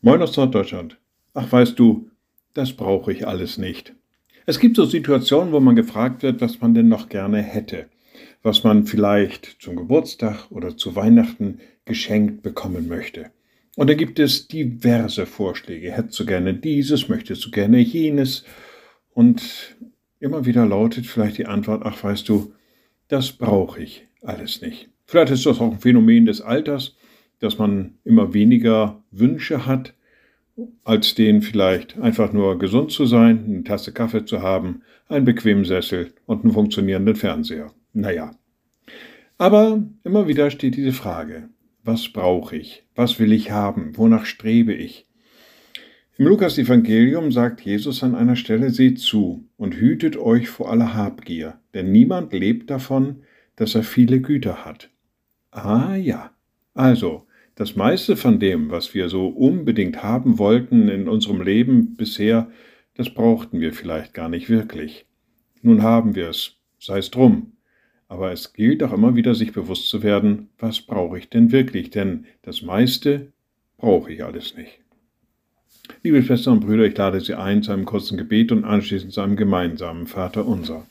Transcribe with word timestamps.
Moin 0.00 0.22
aus 0.22 0.36
Norddeutschland. 0.36 0.96
Ach, 1.34 1.50
weißt 1.50 1.76
du, 1.76 2.08
das 2.54 2.72
brauche 2.72 3.12
ich 3.12 3.26
alles 3.26 3.58
nicht. 3.58 3.94
Es 4.46 4.60
gibt 4.60 4.76
so 4.76 4.84
Situationen, 4.84 5.52
wo 5.52 5.58
man 5.58 5.74
gefragt 5.74 6.22
wird, 6.22 6.40
was 6.40 6.60
man 6.60 6.72
denn 6.72 6.86
noch 6.86 7.08
gerne 7.08 7.42
hätte, 7.42 7.86
was 8.44 8.62
man 8.62 8.86
vielleicht 8.86 9.56
zum 9.60 9.74
Geburtstag 9.74 10.52
oder 10.52 10.76
zu 10.76 10.94
Weihnachten 10.94 11.58
geschenkt 11.84 12.42
bekommen 12.42 12.86
möchte. 12.86 13.32
Und 13.74 13.90
da 13.90 13.94
gibt 13.94 14.20
es 14.20 14.46
diverse 14.46 15.26
Vorschläge. 15.26 15.90
Hättest 15.90 16.20
du 16.20 16.26
gerne 16.26 16.54
dieses, 16.54 17.08
möchtest 17.08 17.44
du 17.44 17.50
gerne 17.50 17.78
jenes. 17.78 18.44
Und 19.14 19.76
immer 20.20 20.46
wieder 20.46 20.64
lautet 20.64 21.06
vielleicht 21.06 21.38
die 21.38 21.46
Antwort, 21.46 21.82
ach 21.84 22.04
weißt 22.04 22.28
du, 22.28 22.52
das 23.08 23.32
brauche 23.32 23.82
ich 23.82 24.06
alles 24.22 24.62
nicht. 24.62 24.90
Vielleicht 25.06 25.32
ist 25.32 25.44
das 25.44 25.58
auch 25.58 25.72
ein 25.72 25.80
Phänomen 25.80 26.24
des 26.24 26.40
Alters 26.40 26.94
dass 27.40 27.58
man 27.58 27.94
immer 28.04 28.34
weniger 28.34 29.02
Wünsche 29.10 29.66
hat, 29.66 29.94
als 30.84 31.14
den 31.14 31.42
vielleicht 31.42 31.98
einfach 31.98 32.32
nur 32.32 32.58
gesund 32.58 32.90
zu 32.90 33.06
sein, 33.06 33.44
eine 33.46 33.64
Tasse 33.64 33.92
Kaffee 33.92 34.24
zu 34.24 34.42
haben, 34.42 34.82
einen 35.08 35.24
bequemen 35.24 35.64
Sessel 35.64 36.12
und 36.26 36.44
einen 36.44 36.52
funktionierenden 36.52 37.14
Fernseher. 37.14 37.72
Naja. 37.92 38.32
Aber 39.38 39.82
immer 40.02 40.26
wieder 40.26 40.50
steht 40.50 40.76
diese 40.76 40.92
Frage, 40.92 41.48
was 41.84 42.08
brauche 42.08 42.56
ich? 42.56 42.84
Was 42.96 43.20
will 43.20 43.32
ich 43.32 43.52
haben? 43.52 43.96
Wonach 43.96 44.26
strebe 44.26 44.74
ich? 44.74 45.06
Im 46.16 46.26
Lukas-Evangelium 46.26 47.30
sagt 47.30 47.60
Jesus 47.60 48.02
an 48.02 48.16
einer 48.16 48.34
Stelle, 48.34 48.70
seht 48.70 48.98
zu 48.98 49.48
und 49.56 49.76
hütet 49.76 50.16
euch 50.16 50.48
vor 50.48 50.68
aller 50.72 50.92
Habgier, 50.94 51.60
denn 51.74 51.92
niemand 51.92 52.32
lebt 52.32 52.70
davon, 52.70 53.22
dass 53.54 53.76
er 53.76 53.84
viele 53.84 54.20
Güter 54.20 54.64
hat. 54.64 54.90
Ah 55.52 55.94
ja, 55.94 56.32
also, 56.74 57.27
das 57.58 57.74
meiste 57.74 58.16
von 58.16 58.38
dem, 58.38 58.70
was 58.70 58.94
wir 58.94 59.08
so 59.08 59.26
unbedingt 59.26 60.00
haben 60.00 60.38
wollten 60.38 60.88
in 60.88 61.08
unserem 61.08 61.42
Leben 61.42 61.96
bisher, 61.96 62.52
das 62.94 63.10
brauchten 63.10 63.58
wir 63.58 63.72
vielleicht 63.72 64.14
gar 64.14 64.28
nicht 64.28 64.48
wirklich. 64.48 65.06
Nun 65.60 65.82
haben 65.82 66.14
wir 66.14 66.28
es, 66.28 66.52
sei 66.78 66.98
es 66.98 67.10
drum. 67.10 67.54
Aber 68.06 68.30
es 68.30 68.52
gilt 68.52 68.84
auch 68.84 68.92
immer 68.92 69.16
wieder, 69.16 69.34
sich 69.34 69.52
bewusst 69.52 69.88
zu 69.88 70.04
werden, 70.04 70.50
was 70.56 70.82
brauche 70.82 71.18
ich 71.18 71.30
denn 71.30 71.50
wirklich, 71.50 71.90
denn 71.90 72.26
das 72.42 72.62
meiste 72.62 73.32
brauche 73.76 74.12
ich 74.12 74.22
alles 74.22 74.56
nicht. 74.56 74.78
Liebe 76.04 76.22
Schwestern 76.22 76.54
und 76.54 76.60
Brüder, 76.60 76.84
ich 76.84 76.96
lade 76.96 77.20
Sie 77.20 77.34
ein 77.34 77.64
zu 77.64 77.72
einem 77.72 77.86
kurzen 77.86 78.16
Gebet 78.16 78.52
und 78.52 78.64
anschließend 78.64 79.12
zu 79.12 79.20
einem 79.20 79.34
gemeinsamen 79.34 80.06
Vater 80.06 80.46
unser. 80.46 80.86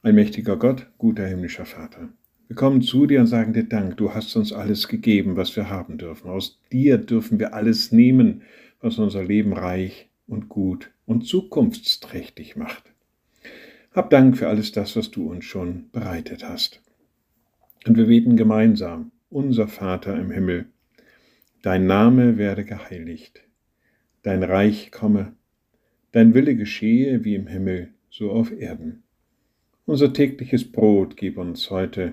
Ein 0.00 0.14
mächtiger 0.14 0.56
Gott, 0.56 0.86
guter 0.96 1.26
himmlischer 1.26 1.66
Vater. 1.66 2.08
Wir 2.52 2.56
kommen 2.56 2.82
zu 2.82 3.06
dir 3.06 3.20
und 3.20 3.28
sagen 3.28 3.54
dir 3.54 3.64
Dank, 3.64 3.96
du 3.96 4.12
hast 4.12 4.36
uns 4.36 4.52
alles 4.52 4.86
gegeben, 4.86 5.36
was 5.36 5.56
wir 5.56 5.70
haben 5.70 5.96
dürfen. 5.96 6.28
Aus 6.28 6.60
dir 6.70 6.98
dürfen 6.98 7.40
wir 7.40 7.54
alles 7.54 7.92
nehmen, 7.92 8.42
was 8.82 8.98
unser 8.98 9.24
Leben 9.24 9.54
reich 9.54 10.10
und 10.26 10.50
gut 10.50 10.90
und 11.06 11.26
zukunftsträchtig 11.26 12.56
macht. 12.56 12.92
Hab 13.92 14.10
Dank 14.10 14.36
für 14.36 14.48
alles 14.48 14.70
das, 14.70 14.96
was 14.96 15.10
du 15.10 15.30
uns 15.30 15.46
schon 15.46 15.88
bereitet 15.92 16.46
hast. 16.46 16.82
Und 17.86 17.96
wir 17.96 18.08
beten 18.08 18.36
gemeinsam, 18.36 19.12
unser 19.30 19.66
Vater 19.66 20.14
im 20.20 20.30
Himmel, 20.30 20.66
dein 21.62 21.86
Name 21.86 22.36
werde 22.36 22.66
geheiligt, 22.66 23.40
dein 24.24 24.42
Reich 24.42 24.92
komme, 24.92 25.32
dein 26.10 26.34
Wille 26.34 26.54
geschehe 26.54 27.24
wie 27.24 27.34
im 27.34 27.46
Himmel, 27.46 27.94
so 28.10 28.30
auf 28.30 28.52
Erden. 28.52 29.04
Unser 29.86 30.12
tägliches 30.12 30.70
Brot 30.70 31.16
gib 31.16 31.38
uns 31.38 31.70
heute 31.70 32.12